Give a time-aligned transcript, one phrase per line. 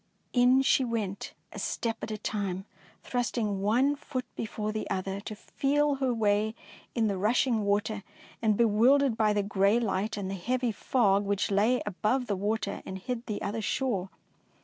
[0.33, 2.65] In she went, a step at a time,
[3.03, 6.55] thrust ing one foot before the other to feel her way
[6.95, 8.01] in the rushing water,
[8.41, 12.35] and be wildered by the grey light and the heavy fog which lay above the
[12.35, 14.09] water and hid the other shore.